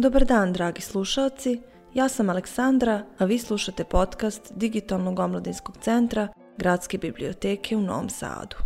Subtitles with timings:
[0.00, 1.60] Dobar dan, dragi slušalci.
[1.94, 8.56] Ja sam Aleksandra, a vi slušate podcast Digitalnog omladinskog centra Gradske biblioteke u Novom Sadu.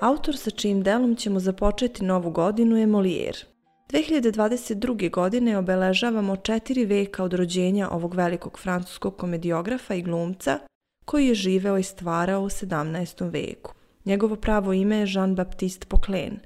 [0.00, 3.44] Autor sa čijim delom ćemo započeti novu godinu je Molière.
[3.90, 5.10] 2022.
[5.10, 10.58] godine obeležavamo četiri veka od rođenja ovog velikog francuskog komediografa i glumca
[11.04, 13.30] koji je živeo i stvarao u 17.
[13.30, 13.74] veku.
[14.04, 16.36] Njegovo pravo ime je Jean-Baptiste Poquelin,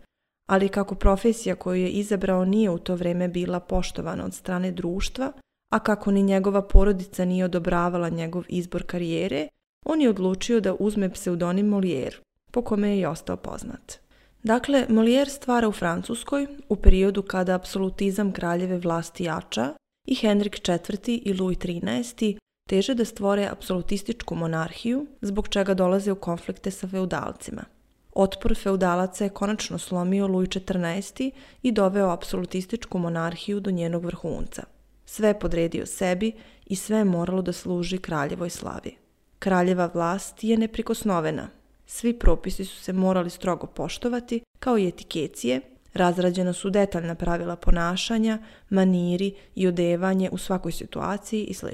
[0.50, 5.32] ali kako profesija koju je izabrao nije u to vreme bila poštovana od strane društva,
[5.72, 9.48] a kako ni njegova porodica nije odobravala njegov izbor karijere,
[9.86, 12.16] on je odlučio da uzme pseudonim Molière,
[12.50, 13.98] po kome je i ostao poznat.
[14.42, 19.74] Dakle, Molière stvara u Francuskoj u periodu kada apsolutizam kraljeve vlasti jača
[20.08, 20.98] i Henrik IV.
[21.06, 22.38] i Louis XIII.
[22.68, 27.79] teže da stvore apsolutističku monarhiju, zbog čega dolaze u konflikte sa feudalcima.
[28.12, 31.30] Otpor feudalaca je konačno slomio Louis XIV.
[31.62, 34.62] i doveo apsolutističku monarhiju do njenog vrhunca.
[35.06, 36.32] Sve podredio sebi
[36.66, 38.96] i sve je moralo da služi kraljevoj slavi.
[39.38, 41.48] Kraljeva vlast je neprikosnovena.
[41.86, 45.60] Svi propisi su se morali strogo poštovati, kao i etikecije,
[45.94, 48.38] razrađena su detaljna pravila ponašanja,
[48.70, 51.68] maniri i odevanje u svakoj situaciji i sl.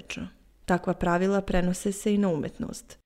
[0.64, 2.98] Takva pravila prenose se i na umetnost.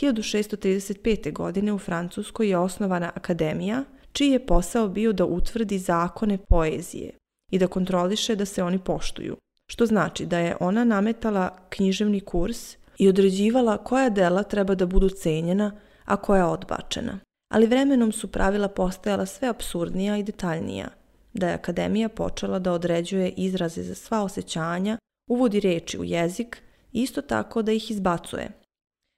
[0.00, 1.32] 1635.
[1.32, 7.10] godine u Francuskoj je osnovana akademija, čiji je posao bio da utvrdi zakone poezije
[7.50, 9.36] i da kontroliše da se oni poštuju,
[9.66, 15.08] što znači da je ona nametala književni kurs i određivala koja dela treba da budu
[15.08, 15.72] cenjena,
[16.04, 17.18] a koja odbačena.
[17.52, 20.88] Ali vremenom su pravila postajala sve absurdnija i detaljnija,
[21.32, 24.98] da je akademija počela da određuje izraze za sva osjećanja,
[25.30, 28.50] uvodi reči u jezik isto tako da ih izbacuje,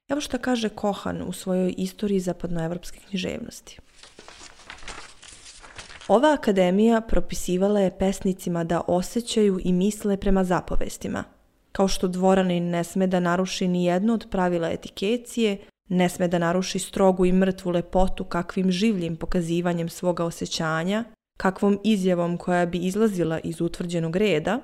[0.09, 3.79] Evo šta kaže Kohan u svojoj istoriji zapadnoevropske književnosti.
[6.09, 11.25] Ova akademija propisivala je pesnicima da osjećaju i misle prema zapovestima.
[11.73, 16.39] Kao što dvoranin ne sme da naruši ni jedno od pravila etikecije, ne sme da
[16.39, 21.05] naruši strogu i mrtvu lepotu kakvim življim pokazivanjem svoga osjećanja,
[21.37, 24.61] kakvom izjavom koja bi izlazila iz utvrđenog reda,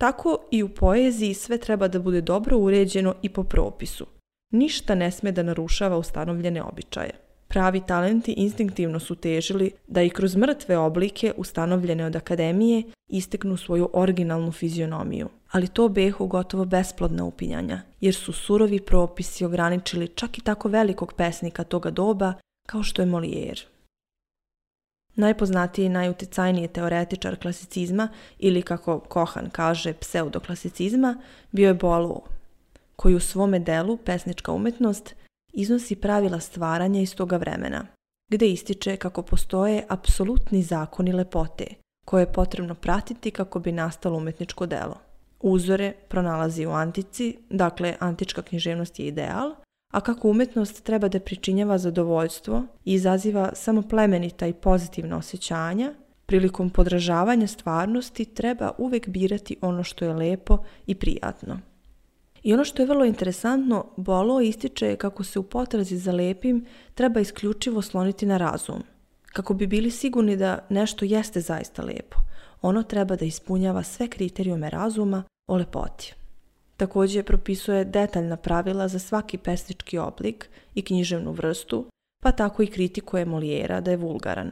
[0.00, 4.06] tako i u poeziji sve treba da bude dobro uređeno i po propisu–
[4.50, 7.10] Ništa ne sme da narušava ustanovljene običaje.
[7.48, 13.90] Pravi talenti instinktivno su težili da i kroz mrtve oblike ustanovljene od akademije isteknu svoju
[13.92, 15.28] originalnu fizionomiju.
[15.50, 21.12] Ali to behu gotovo besplodna upinjanja, jer su surovi propisi ograničili čak i tako velikog
[21.12, 22.34] pesnika toga doba
[22.66, 23.64] kao što je Molière.
[25.14, 31.16] Najpoznatiji i najuticajniji teoretičar klasicizma ili kako Kohan kaže pseudoklasicizma
[31.52, 32.22] bio je Boileau,
[33.00, 35.14] koji u svome delu Pesnička umetnost
[35.52, 37.86] iznosi pravila stvaranja iz toga vremena,
[38.30, 41.66] gde ističe kako postoje apsolutni zakoni lepote,
[42.06, 44.96] koje je potrebno pratiti kako bi nastalo umetničko delo.
[45.40, 49.54] Uzore pronalazi u antici, dakle antička književnost je ideal,
[49.92, 55.94] a kako umetnost treba da pričinjava zadovoljstvo i izaziva samo plemenita i pozitivna osjećanja,
[56.26, 61.60] prilikom podražavanja stvarnosti treba uvek birati ono što je lepo i prijatno.
[62.48, 67.20] I ono što je vrlo interesantno, Bolo ističe kako se u potrazi za lepim treba
[67.20, 68.82] isključivo sloniti na razum.
[69.26, 72.16] Kako bi bili sigurni da nešto jeste zaista lepo,
[72.62, 76.14] ono treba da ispunjava sve kriterijume razuma o lepoti.
[76.76, 81.86] Takođe propisuje detaljna pravila za svaki pesnički oblik i književnu vrstu,
[82.22, 84.50] pa tako i kritikuje Molijera da je vulgaran.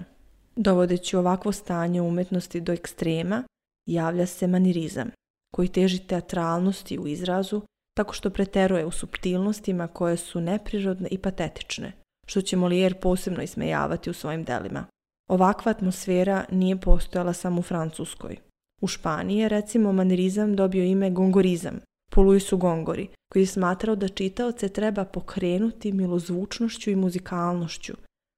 [0.56, 3.42] Dovodeći ovakvo stanje umetnosti do ekstrema,
[3.86, 5.10] javlja se manirizam,
[5.54, 7.62] koji teži teatralnosti u izrazu
[7.96, 11.92] tako što preteruje u subtilnostima koje su neprirodne i patetične,
[12.26, 14.86] što će Molière posebno ismejavati u svojim delima.
[15.30, 18.36] Ovakva atmosfera nije postojala samo u Francuskoj.
[18.80, 21.80] U Španiji je recimo manirizam dobio ime gongorizam,
[22.12, 27.92] po Luisu Gongori, koji je smatrao da čitaoce treba pokrenuti milozvučnošću i muzikalnošću,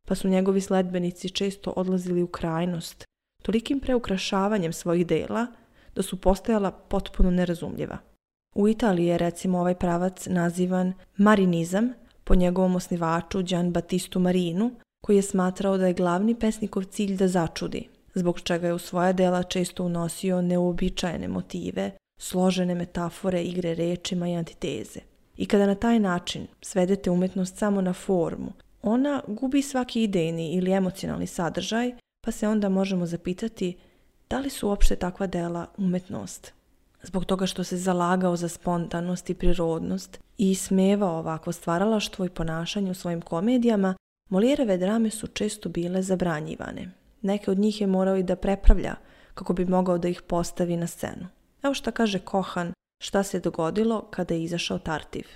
[0.08, 3.04] pa su njegovi sledbenici često odlazili u krajnost,
[3.42, 5.46] tolikim preukrašavanjem svojih dela
[5.94, 8.07] da su postajala potpuno nerazumljiva.
[8.58, 11.92] U Italiji je recimo ovaj pravac nazivan marinizam
[12.24, 14.70] po njegovom osnivaču Gian Battistu Marinu,
[15.04, 19.12] koji je smatrao da je glavni pesnikov cilj da začudi, zbog čega je u svoja
[19.12, 21.90] dela često unosio neuobičajene motive,
[22.20, 25.00] složene metafore, igre rečima i antiteze.
[25.36, 28.52] I kada na taj način svedete umetnost samo na formu,
[28.82, 31.92] ona gubi svaki idejni ili emocionalni sadržaj,
[32.24, 33.76] pa se onda možemo zapitati
[34.30, 36.57] da li su uopšte takva dela umetnost
[37.02, 42.90] zbog toga što se zalagao za spontanost i prirodnost i smevao ovako stvaralaštvo i ponašanje
[42.90, 43.94] u svojim komedijama,
[44.30, 46.90] Moliereve drame su često bile zabranjivane.
[47.22, 48.94] Neke od njih je morao i da prepravlja
[49.34, 51.26] kako bi mogao da ih postavi na scenu.
[51.62, 52.72] Evo šta kaže Kohan
[53.02, 55.26] šta se dogodilo kada je izašao Tartiv.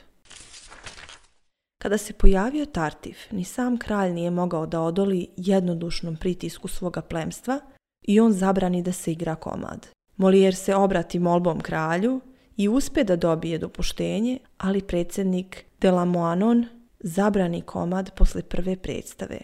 [1.82, 7.60] Kada se pojavio Tartiv, ni sam kralj nije mogao da odoli jednodušnom pritisku svoga plemstva
[8.02, 9.88] i on zabrani da se igra komad.
[10.16, 12.20] Molijer se obrati molbom kralju
[12.56, 16.66] i uspe da dobije dopuštenje, ali predsjednik Delamoanon
[17.00, 19.38] zabrani komad posle prve predstave.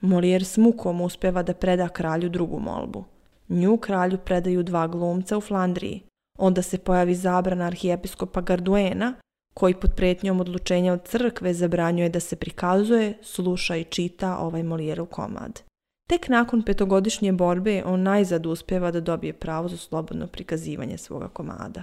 [0.00, 3.04] Molijer s mukom uspeva da preda kralju drugu molbu.
[3.48, 6.02] Nju kralju predaju dva glumca u Flandriji.
[6.38, 9.14] Onda se pojavi zabrana arhijepiskopa Garduena,
[9.54, 15.06] koji pod pretnjom odlučenja od crkve zabranjuje da se prikazuje, sluša i čita ovaj Molijerov
[15.06, 15.62] komad.
[16.06, 21.82] Tek nakon petogodišnje borbe on najzad uspjeva da dobije pravo za slobodno prikazivanje svoga komada.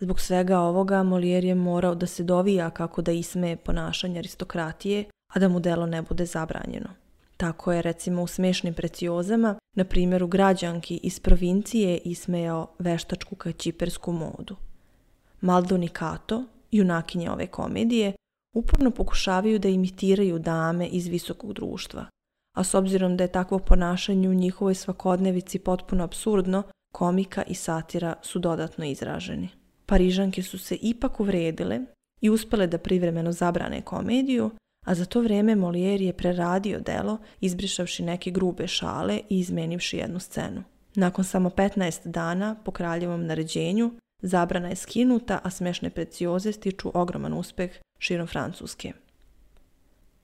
[0.00, 5.04] Zbog svega ovoga Molijer je morao da se dovija kako da ismeje ponašanje aristokratije,
[5.34, 6.88] a da mu delo ne bude zabranjeno.
[7.36, 14.56] Tako je recimo u smešnim preciozama, na primjeru građanki iz provincije ismejao veštačku kaćipersku modu.
[15.40, 18.12] Maldon Kato, junakinje ove komedije,
[18.54, 22.06] uporno pokušavaju da imitiraju dame iz visokog društva,
[22.54, 26.62] a s obzirom da je takvo ponašanje u njihovoj svakodnevici potpuno absurdno,
[26.92, 29.48] komika i satira su dodatno izraženi.
[29.86, 31.80] Parižanke su se ipak uvredile
[32.20, 34.50] i uspele da privremeno zabrane komediju,
[34.86, 40.20] a za to vrijeme Molière je preradio delo, izbrišavši neke grube šale i izmenivši jednu
[40.20, 40.62] scenu.
[40.94, 43.90] Nakon samo 15 dana, po kraljevom naređenju,
[44.22, 48.92] zabrana je skinuta, a smešne precioze stiču ogroman uspeh širom Francuske.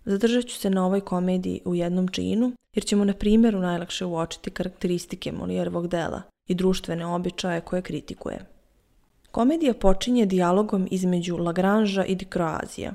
[0.04, 4.50] Zadržat ću se na ovoj komediji u jednom činu, jer ćemo na primjeru najlakše uočiti
[4.50, 8.46] karakteristike Molijerovog dela i društvene običaje koje kritikuje.
[9.30, 12.92] Komedija počinje dijalogom između Lagranža i Dikroazija,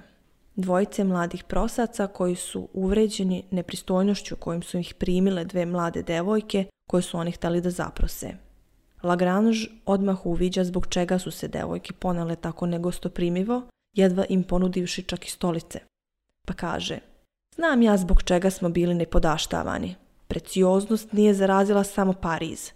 [0.56, 7.02] dvojice mladih prosaca koji su uvređeni nepristojnošću kojim su ih primile dve mlade devojke koje
[7.02, 8.34] su oni htjeli da zaprose.
[9.04, 13.62] Lagrange odmah uviđa zbog čega su se devojke ponale tako negostoprimivo,
[13.94, 15.80] jedva im ponudivši čak i stolice.
[16.46, 17.00] Pa kaže,
[17.56, 19.96] znam ja zbog čega smo bili nepodaštavani.
[20.28, 22.72] Precioznost nije zarazila samo Pariz.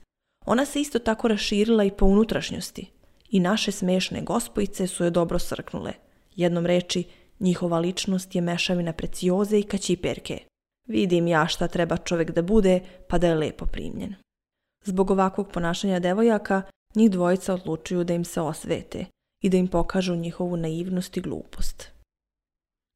[0.46, 2.92] Ona se isto tako raširila i po unutrašnjosti.
[3.30, 5.94] I naše smešne gospojice su je dobro srknule.
[6.36, 7.04] Jednom reči,
[7.40, 10.40] njihova ličnost je mešavina precioze i kaćiperke.
[10.88, 14.16] Vidim ja šta treba čovjek da bude, pa da je lepo primljen.
[14.86, 16.62] Zbog ovakvog ponašanja devojaka,
[16.96, 19.06] njih dvojica odlučuju da im se osvete
[19.44, 21.92] i da im pokažu njihovu naivnost i glupost.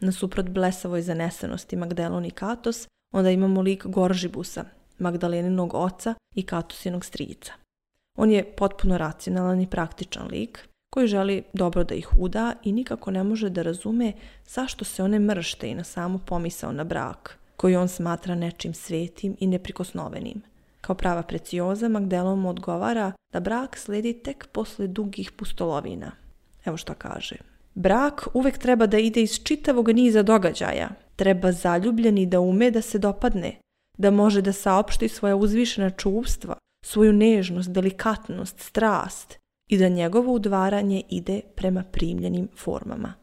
[0.04, 4.66] Nasuprot blesavoj zanesenosti Magdelon i Katos, onda imamo lik Goržibusa,
[5.00, 7.54] Magdaleninog oca i Katosinog strica.
[8.18, 13.12] On je potpuno racionalan i praktičan lik, koji želi dobro da ih uda i nikako
[13.12, 14.14] ne može da razume
[14.48, 19.36] zašto se one mršte i na samu pomisao na brak, koji on smatra nečim svetim
[19.40, 20.42] i neprikosnovenim.
[20.82, 26.12] Kao prava precioza, Magdelon odgovara da brak sledi tek posle dugih pustolovina.
[26.66, 27.53] Evo šta kaže.
[27.76, 30.90] Brak uvek treba da ide iz čitavog niza događaja.
[31.16, 33.60] Treba zaljubljeni da ume da se dopadne,
[33.98, 39.38] da može da saopšti svoja uzvišena čuvstva, svoju nežnost, delikatnost, strast
[39.70, 43.14] i da njegovo udvaranje ide prema primljenim formama.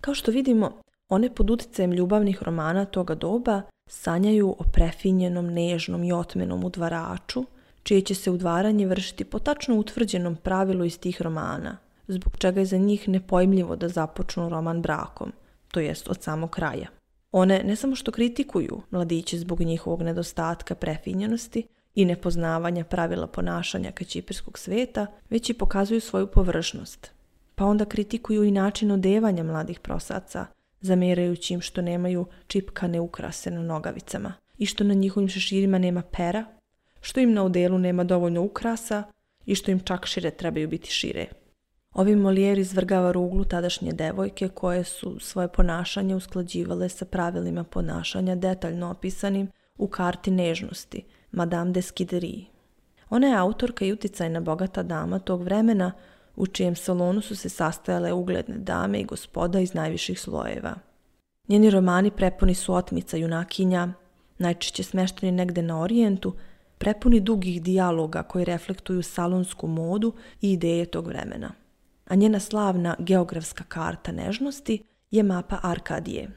[0.00, 0.80] Kao što vidimo,
[1.10, 7.44] one pod utjecajem ljubavnih romana toga doba sanjaju o prefinjenom, nežnom i otmenom udvaraču,
[7.82, 11.76] čije će se udvaranje vršiti po tačno utvrđenom pravilu iz tih romana,
[12.08, 15.32] zbog čega je za njih nepojmljivo da započnu roman brakom,
[15.70, 16.86] to jest od samog kraja.
[17.32, 24.58] One ne samo što kritikuju mladiće zbog njihovog nedostatka prefinjenosti i nepoznavanja pravila ponašanja kaćipirskog
[24.58, 27.10] sveta, već i pokazuju svoju površnost.
[27.54, 30.46] Pa onda kritikuju i način odevanja mladih prosaca,
[30.80, 36.44] zamjerajući im što nemaju čipkane ukrase na nogavicama i što na njihovim šeširima nema pera,
[37.00, 39.02] što im na odelu nema dovoljno ukrasa
[39.46, 41.26] i što im čak šire trebaju biti šire.
[41.98, 48.90] Ovi Molijer izvrgava ruglu tadašnje devojke koje su svoje ponašanje usklađivale sa pravilima ponašanja detaljno
[48.90, 52.44] opisanim u karti nežnosti, Madame de Skiderie.
[53.10, 55.92] Ona je autorka i uticajna bogata dama tog vremena
[56.36, 60.74] u čijem salonu su se sastajale ugledne dame i gospoda iz najviših slojeva.
[61.48, 63.88] Njeni romani prepuni su otmica junakinja,
[64.38, 66.34] najčešće smešteni negde na orijentu,
[66.78, 71.52] prepuni dugih dijaloga koji reflektuju salonsku modu i ideje tog vremena.
[72.08, 76.30] A njena slavna geografska karta nežnosti je mapa Arkadije,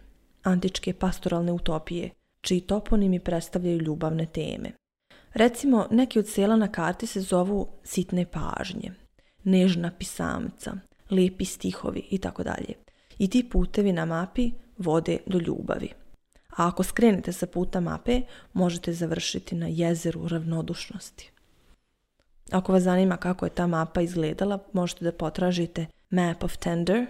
[0.44, 2.10] antičke pastoralne utopije,
[2.42, 4.72] čiji toponimi predstavljaju ljubavne teme.
[5.34, 8.92] Recimo, neki od sela na karti se zovu sitne pažnje,
[9.44, 10.74] nežna pisamca,
[11.12, 12.74] lijepi stihovi i tako dalje.
[13.20, 15.90] I ti putevi na mapi vode do ljubavi.
[16.58, 18.22] a ako skrenete sa puta mape,
[18.54, 21.32] možete završiti na jezeru ravnodušnosti.
[22.52, 27.06] Ako vas zanima kako je ta mapa izgledala, možete da potražite Map of Tender.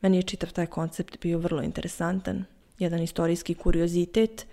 [0.00, 2.44] Meni je čitav taj koncept bio vrlo interesantan,
[2.78, 4.46] jedan istorijski kuriozitet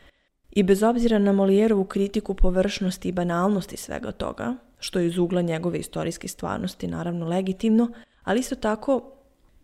[0.52, 5.42] i bez obzira na Molijerovu kritiku površnosti i banalnosti svega toga, što je iz ugla
[5.42, 7.92] njegove istorijske stvarnosti naravno legitimno,
[8.24, 9.12] ali isto tako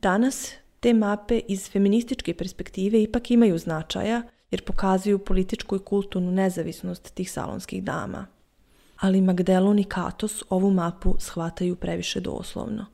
[0.01, 4.21] danas te mape iz feminističke perspektive ipak imaju značaja
[4.51, 8.36] jer pokazuju političku i kulturnu nezavisnost tih salonskih dama.
[8.99, 12.85] Ali Magdelon i Katos ovu mapu shvataju previše doslovno.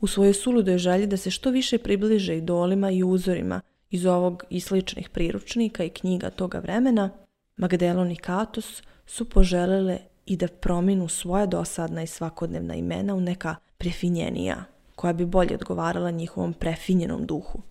[0.00, 4.60] U svojoj suludoj želji da se što više približe idolima i uzorima iz ovog i
[4.60, 7.10] sličnih priručnika i knjiga toga vremena,
[7.56, 13.56] Magdelon i Katos su poželele i da prominu svoja dosadna i svakodnevna imena u neka
[13.78, 14.64] prefinjenija,
[14.96, 17.62] koja bi bolje odgovarala njihovom prefinjenom duhu.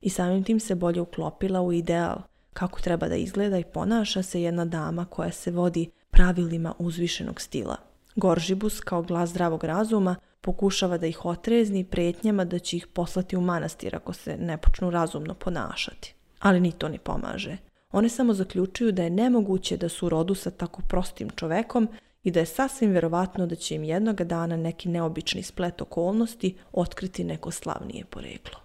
[0.00, 2.18] I samim tim se bolje uklopila u ideal
[2.52, 7.76] kako treba da izgleda i ponaša se jedna dama koja se vodi pravilima uzvišenog stila.
[8.14, 13.40] Goržibus, kao glas zdravog razuma, pokušava da ih otrezni pretnjama da će ih poslati u
[13.40, 16.14] manastir ako se ne počnu razumno ponašati.
[16.40, 17.56] Ali ni to ni pomaže.
[17.92, 21.88] One samo zaključuju da je nemoguće da su u rodu sa tako prostim čovekom
[22.24, 27.24] i da je sasvim verovatno da će im jednoga dana neki neobični splet okolnosti otkriti
[27.24, 28.60] neko slavnije poreklo.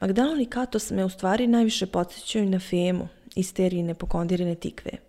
[0.00, 5.03] Magdalon i Katos me u stvari najviše podsjećaju na Femu iz Nepokondirene tikve.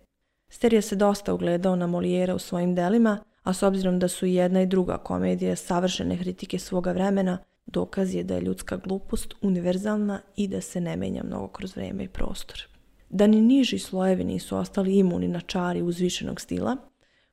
[0.48, 4.34] Sterija se dosta ugledao na Molijera u svojim delima, a s obzirom da su i
[4.34, 10.20] jedna i druga komedija savršene kritike svoga vremena, dokaz je da je ljudska glupost univerzalna
[10.36, 12.68] i da se ne menja mnogo kroz vreme i prostor.
[13.10, 16.76] Da ni niži slojevi nisu ostali imuni na čari uzvišenog stila,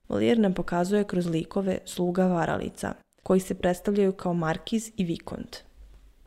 [0.10, 2.94] Molijer nam pokazuje kroz likove sluga varalica,
[3.24, 5.58] koji se predstavljaju kao Markiz i Vikont.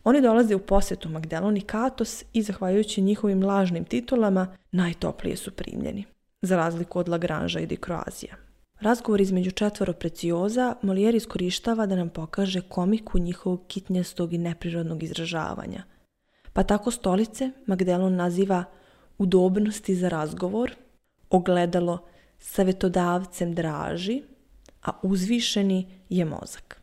[0.04, 6.04] Oni dolaze u posjetu Magdelon i Katos i zahvaljujući njihovim lažnim titulama najtoplije su primljeni,
[6.46, 8.36] za razliku od Lagranža i Dikroazija.
[8.80, 15.82] Razgovor između četvoro precioza Molijer iskorištava da nam pokaže komiku njihovog kitnjastog i neprirodnog izražavanja.
[16.52, 18.64] Pa tako stolice Magdelon naziva
[19.18, 20.74] udobnosti za razgovor,
[21.30, 21.98] ogledalo
[22.38, 24.22] savjetodavcem draži,
[24.82, 26.80] a uzvišeni je mozak.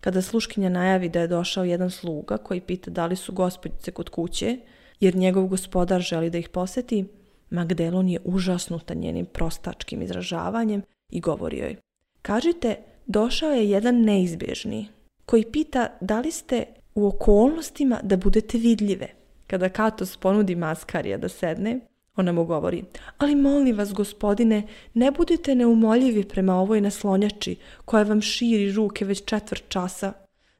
[0.00, 4.08] Kada sluškinja najavi da je došao jedan sluga koji pita da li su gospodice kod
[4.08, 4.58] kuće,
[5.00, 7.04] jer njegov gospodar želi da ih poseti,
[7.50, 11.76] Magdelon je užasnuta njenim prostačkim izražavanjem i govori joj.
[12.22, 12.76] Kažite,
[13.06, 14.88] došao je jedan neizbježni
[15.26, 16.64] koji pita da li ste
[16.94, 19.08] u okolnostima da budete vidljive.
[19.46, 21.80] Kada Katos ponudi Maskarija da sedne,
[22.16, 22.84] ona mu govori,
[23.18, 24.62] ali molim vas, gospodine,
[24.94, 30.12] ne budite neumoljivi prema ovoj naslonjači koja vam širi ruke već četvrt časa.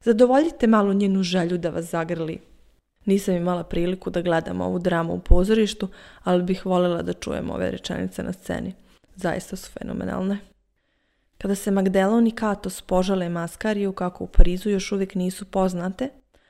[0.05, 2.39] Zadovoljite malo njenu želju da vas zagrli.
[3.05, 5.89] Nisam imala priliku da gledam ovu dramu u pozorištu,
[6.25, 8.75] ali bih voljela da čujem ove rečenice na sceni.
[9.17, 10.39] Zaista su fenomenalne.
[11.39, 16.09] Kada se Magdelon i Katos požale Maskariju kako u Parizu još uvijek nisu poznate,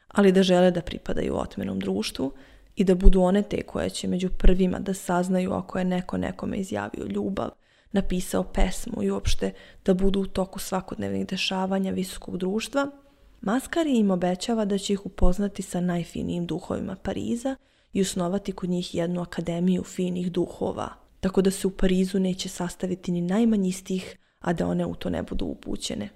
[0.09, 2.33] ali da žele da pripadaju otmenom društvu,
[2.81, 6.57] i da budu one te koje će među prvima da saznaju ako je neko nekome
[6.57, 7.51] izjavio ljubav,
[7.93, 9.53] napisao pesmu i uopšte
[9.85, 12.87] da budu u toku svakodnevnih dešavanja visokog društva,
[13.41, 17.57] Maskari im obećava da će ih upoznati sa najfinijim duhovima Pariza
[17.93, 20.89] i usnovati kod njih jednu akademiju finih duhova,
[21.21, 25.11] tako da se u Parizu neće sastaviti ni najmanji stih, a da one u to
[25.11, 26.09] ne budu upućene.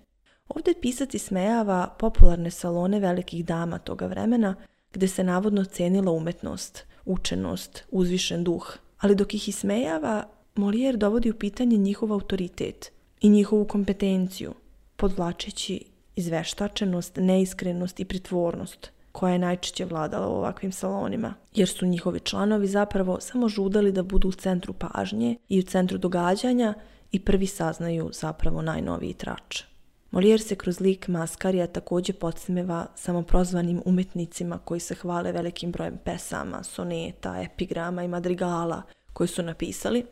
[0.48, 4.54] Ovdje pisac ismejava popularne salone velikih dama toga vremena,
[4.92, 10.24] gdje se navodno cenila umetnost, učenost, uzvišen duh, ali dok ih ismejava,
[10.56, 14.54] Molière dovodi u pitanje njihov autoritet i njihovu kompetenciju,
[14.96, 22.20] podvlačeći izveštačenost, neiskrenost i pritvornost koja je najčešće vladala u ovakvim salonima, jer su njihovi
[22.20, 26.74] članovi zapravo samo žudali da budu u centru pažnje i u centru događanja
[27.12, 29.62] i prvi saznaju zapravo najnoviji trač.
[30.10, 36.62] Molijer se kroz lik Maskarija također podsmeva samoprozvanim umetnicima koji se hvale velikim brojem pesama,
[36.62, 40.06] soneta, epigrama i madrigala koje su napisali,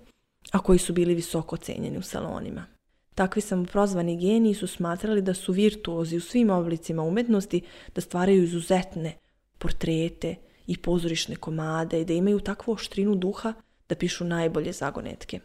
[0.53, 2.72] a koji su bili visoko cenjeni u salonima.
[3.15, 7.61] Takvi samoprozvani geniji su smatrali da su virtuozi u svim oblicima umetnosti,
[7.95, 9.17] da stvaraju izuzetne
[9.59, 10.35] portrete
[10.67, 13.53] i pozorišne komade i da imaju takvu oštrinu duha
[13.89, 15.41] da pišu najbolje zagonetke.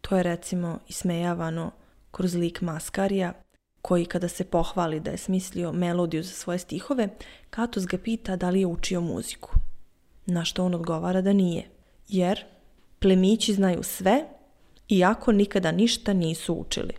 [0.00, 1.70] To je recimo ismejavano
[2.10, 3.32] kroz lik Maskarija
[3.82, 7.08] koji kada se pohvali da je smislio melodiju za svoje stihove,
[7.50, 9.50] Katos ga pita da li je učio muziku.
[10.26, 11.68] Na što on odgovara da nije,
[12.08, 12.44] jer
[12.98, 14.24] plemići znaju sve,
[14.90, 16.92] iako nikada ništa nisu učili.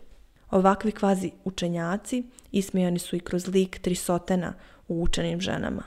[0.52, 4.54] Ovakvi kvazi učenjaci ismijani su i kroz lik Trisotena
[4.88, 5.84] u učenim ženama.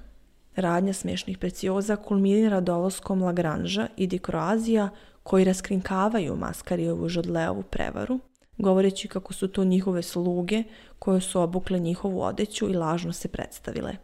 [0.57, 4.91] Radnja smješnih precioza kulminira dolaskom Lagranža i Dikroazija
[5.23, 8.21] koji raskrinkavaju Maskarijevu žodleovu prevaru,
[8.59, 10.63] govoreći kako su to njihove sluge
[10.99, 13.97] koje su obukle njihovu odeću i lažno se predstavile.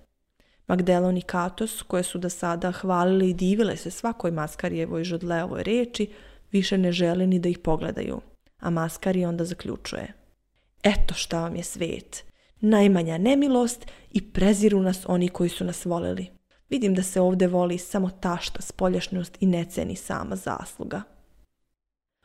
[0.66, 6.10] Magdelon i Katos, koje su do sada hvalili i divile se svakoj Maskarijevoj žodleovoj reči,
[6.52, 8.20] više ne žele ni da ih pogledaju,
[8.60, 10.12] a Maskari onda zaključuje.
[10.82, 12.24] Eto šta vam je svet,
[12.60, 16.26] najmanja nemilost i preziru nas oni koji su nas voleli.
[16.68, 21.02] Vidim da se ovdje voli samo tašta, spoljašnjost i ne ceni sama zasluga.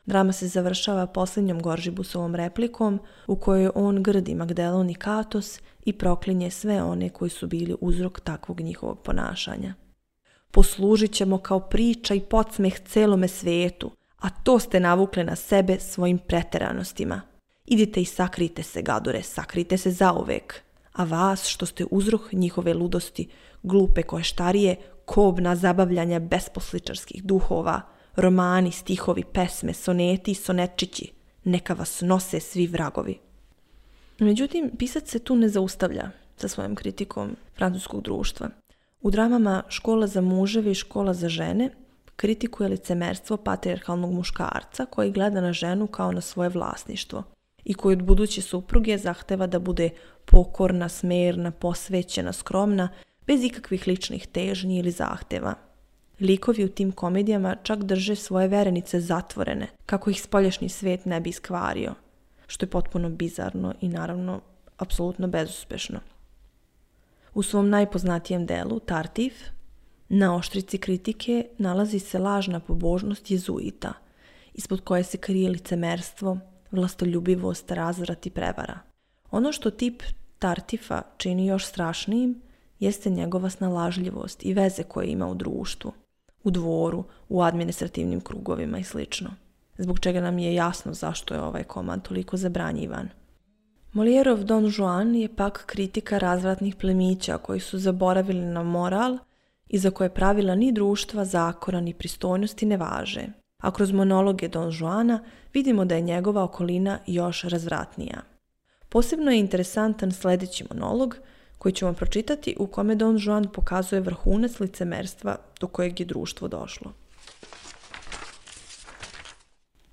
[0.06, 6.50] Drama se završava posljednjom Goržibusovom replikom u kojoj on grdi Magdelon i Katos i proklinje
[6.50, 9.74] sve one koji su bili uzrok takvog njihovog ponašanja.
[10.50, 16.18] Poslužit ćemo kao priča i podsmeh celome svijetu, a to ste navukli na sebe svojim
[16.18, 17.20] preteranostima.
[17.66, 20.62] Idite i sakrite se, gadure, sakrite se zauvek.
[20.92, 23.28] A vas, što ste uzrok njihove ludosti,
[23.62, 27.80] glupe koštarije, kobna zabavljanja besposličarskih duhova,
[28.16, 31.12] romani, stihovi, pesme, soneti i sonetčići,
[31.44, 33.18] neka vas nose svi vragovi.
[34.18, 38.48] Međutim, pisac se tu ne zaustavlja sa svojom kritikom francuskog društva.
[39.00, 41.70] U dramama Škola za muževe i Škola za žene
[42.16, 47.22] kritikuje licemerstvo patriarhalnog muškarca koji gleda na ženu kao na svoje vlasništvo
[47.64, 49.90] i koji od buduće supruge zahteva da bude
[50.24, 52.88] pokorna, smerna, posvećena, skromna,
[53.26, 55.54] bez ikakvih ličnih težnji ili zahteva.
[56.20, 61.30] Likovi u tim komedijama čak drže svoje verenice zatvorene, kako ih spoljašnji svet ne bi
[61.30, 61.94] iskvario,
[62.46, 64.40] što je potpuno bizarno i naravno
[64.76, 66.00] apsolutno bezuspešno.
[67.34, 69.34] U svom najpoznatijem delu, Tartif,
[70.08, 73.92] na oštrici kritike nalazi se lažna pobožnost jezuita,
[74.54, 76.38] ispod koje se krije licemerstvo,
[76.70, 78.78] vlastoljubivost, razvrat i prevara.
[79.30, 80.02] Ono što tip
[80.38, 82.40] Tartifa čini još strašnijim
[82.80, 85.92] jeste njegova snalažljivost i veze koje ima u društvu,
[86.44, 89.00] u dvoru, u administrativnim krugovima i sl.
[89.78, 93.08] Zbog čega nam je jasno zašto je ovaj komad toliko zabranjivan.
[93.92, 99.18] Molijerov Don Juan je pak kritika razvratnih plemića koji su zaboravili na moral
[99.68, 103.26] i za koje pravila ni društva, zakona ni pristojnosti ne važe.
[103.62, 105.20] A kroz monologe Don Juana
[105.54, 108.20] vidimo da je njegova okolina još razvratnija.
[108.88, 111.16] Posebno je interesantan sljedeći monolog
[111.58, 116.92] koji ćemo pročitati u kome Don Juan pokazuje vrhunac licemerstva do kojeg je društvo došlo.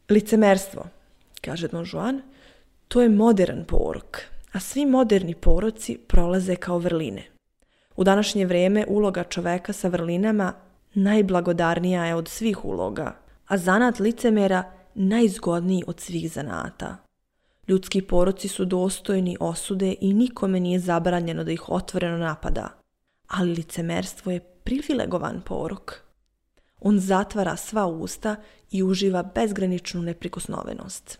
[0.09, 0.85] Licemerstvo,
[1.41, 2.21] kaže Don Juan,
[2.87, 7.32] to je modern porok, a svi moderni poroci prolaze kao vrline.
[7.95, 10.53] U današnje vrijeme uloga čoveka sa vrlinama
[10.93, 13.15] najblagodarnija je od svih uloga,
[13.47, 14.63] a zanat licemera
[14.95, 16.97] najzgodniji od svih zanata.
[17.67, 22.69] Ljudski poroci su dostojni osude i nikome nije zabranjeno da ih otvoreno napada,
[23.27, 26.03] ali licemerstvo je privilegovan porok.
[26.79, 28.35] On zatvara sva usta
[28.71, 31.19] i uživa bezgraničnu neprikosnovenost.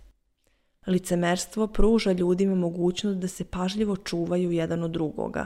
[0.88, 5.46] Licemerstvo pruža ljudima mogućnost da se pažljivo čuvaju jedan od drugoga.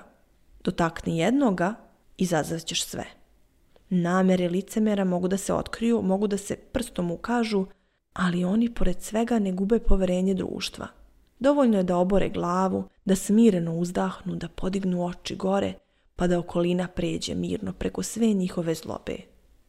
[0.67, 1.73] Dotakni jednoga,
[2.17, 3.03] izazvaćeš sve.
[3.89, 7.65] Namere licemera mogu da se otkriju, mogu da se prstom ukažu,
[8.13, 10.88] ali oni pored svega ne gube poverenje društva.
[11.39, 15.73] Dovoljno je da obore glavu, da smireno uzdahnu, da podignu oči gore,
[16.15, 19.17] pa da okolina pređe mirno preko sve njihove zlobe.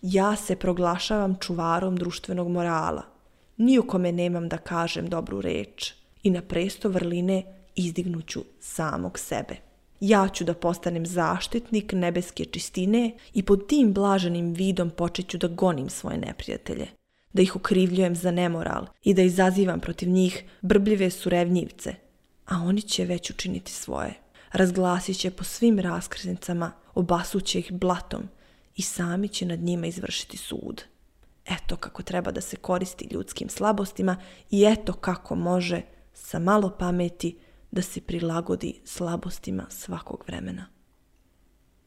[0.03, 3.03] Ja se proglašavam čuvarom društvenog morala.
[3.57, 7.43] Ni kome nemam da kažem dobru reč i na presto vrline
[7.75, 9.68] izdignuću samog sebe.
[10.01, 15.91] Ja ću da postanem zaštitnik nebeske čistine i pod tim blaženim vidom počeću da gonim
[15.91, 16.99] svoje neprijatelje
[17.33, 21.95] da ih ukrivljujem za nemoral i da izazivam protiv njih brbljive surevnjivce,
[22.47, 24.15] a oni će već učiniti svoje.
[24.53, 28.29] Razglasit će po svim raskrsnicama, obasuće ih blatom
[28.77, 30.85] i sami će nad njima izvršiti sud.
[31.47, 34.17] Eto kako treba da se koristi ljudskim slabostima
[34.51, 35.83] i eto kako može
[36.15, 37.39] sa malo pameti
[37.71, 40.67] da se prilagodi slabostima svakog vremena.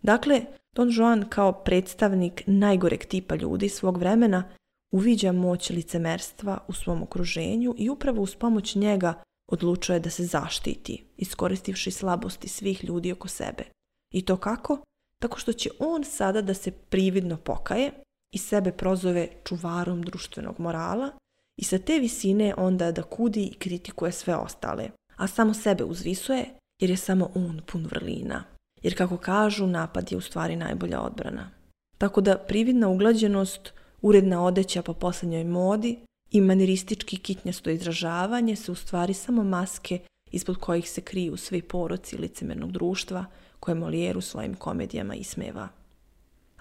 [0.02, 4.44] Dakle, Don Juan kao predstavnik najgoreg tipa ljudi svog vremena
[4.92, 9.14] uviđa moć licemerstva u svom okruženju i upravo uz pomoć njega
[9.48, 13.64] odlučuje da se zaštiti, iskoristivši slabosti svih ljudi oko sebe.
[14.12, 14.78] I to kako?
[15.20, 17.92] Tako što će on sada da se prividno pokaje
[18.32, 21.12] i sebe prozove čuvarom društvenog morala
[21.58, 24.90] i sa te visine onda da kudi i kritikuje sve ostale,
[25.22, 26.46] a samo sebe uzvisuje
[26.82, 28.44] jer je samo on pun vrlina.
[28.84, 31.50] Jer kako kažu, napad je u stvari najbolja odbrana.
[31.98, 36.00] Tako da prividna uglađenost Uredna odeća po posljednjoj modi
[36.32, 40.00] i maniristički kitnjasto izražavanje su u stvari samo maske
[40.32, 43.26] ispod kojih se kriju svi poroci licemernog društva
[43.60, 45.68] koje Molijeru svojim komedijama ismeva.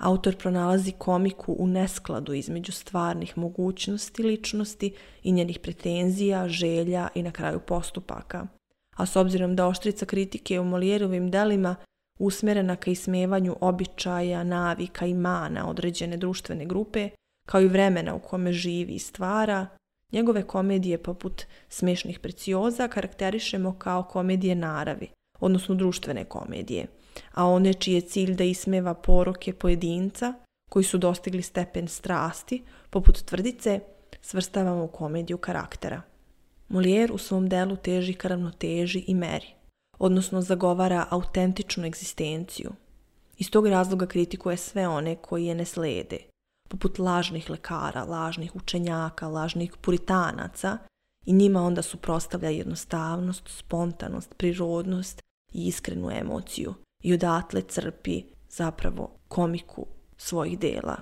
[0.00, 7.30] Autor pronalazi komiku u neskladu između stvarnih mogućnosti ličnosti i njenih pretenzija, želja i na
[7.30, 8.46] kraju postupaka.
[8.96, 11.76] A s obzirom da oštrica kritike u Molijerovim delima
[12.18, 17.10] usmjerena ka ismevanju običaja, navika i mana određene društvene grupe,
[17.48, 19.66] kao i vremena u kome živi i stvara,
[20.12, 25.08] njegove komedije poput smešnih precioza karakterišemo kao komedije naravi,
[25.40, 26.86] odnosno društvene komedije,
[27.33, 30.35] a one čiji je cilj da ismeva poroke pojedinca
[30.70, 33.81] koji su dostigli stepen strasti, poput tvrdice,
[34.23, 36.03] svrstavamo u komediju karaktera.
[36.68, 39.55] Molière u svom delu teži ka ravnoteži i meri,
[39.99, 42.70] odnosno zagovara autentičnu egzistenciju.
[43.38, 46.18] Iz tog razloga kritikuje sve one koji je ne slede,
[46.68, 50.79] poput lažnih lekara, lažnih učenjaka, lažnih puritanaca
[51.27, 55.20] i njima onda suprostavlja jednostavnost, spontanost, prirodnost
[55.53, 59.86] i iskrenu emociju i odatle crpi zapravo komiku
[60.16, 60.96] svojih dela.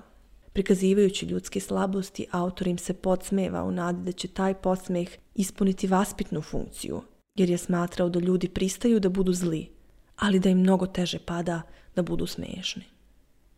[0.53, 6.41] Prikazivajući ljudske slabosti, autor im se podsmeva u nadi da će taj podsmeh ispuniti vaspitnu
[6.41, 7.01] funkciju,
[7.35, 9.69] jer je smatrao da ljudi pristaju da budu zli,
[10.15, 11.61] ali da im mnogo teže pada
[11.95, 12.83] da budu smešni.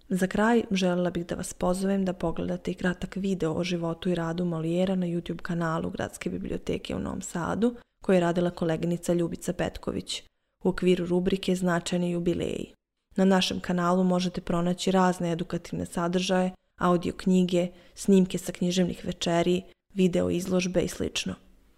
[0.10, 4.16] Za kraj željela bih da vas pozovem da pogledate i kratak video o životu i
[4.16, 9.54] radu Molijera na YouTube kanalu Gradske biblioteke u Novom Sadu, koje je radila koleginica Ljubica
[9.54, 10.24] Petković
[10.64, 12.74] u okviru rubrike Značajni jubileji.
[13.16, 19.62] Na našem kanalu možete pronaći razne edukativne sadržaje, audio knjige, snimke sa književnih večeri,
[19.94, 21.04] video izložbe i sl.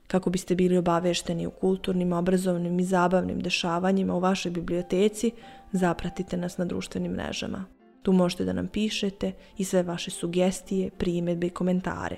[0.07, 5.31] Kako biste bili obavešteni u kulturnim, obrazovnim i zabavnim dešavanjima u vašoj biblioteci,
[5.71, 7.65] zapratite nas na društvenim mrežama.
[8.01, 12.17] Tu možete da nam pišete i sve vaše sugestije, primjedbe i komentare.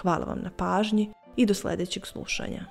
[0.00, 2.64] Hvala vam na pažnji i do sljedećeg slušanja.